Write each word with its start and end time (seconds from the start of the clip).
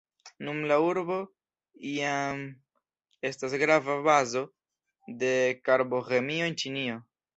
Nun 0.45 0.61
la 0.69 0.77
urbo 0.83 1.17
jam 1.89 2.41
estas 3.31 3.57
grava 3.65 3.99
bazo 4.09 4.43
de 5.25 5.31
Karbo-ĥemio 5.71 6.49
en 6.55 6.59
Ĉinio. 6.65 6.99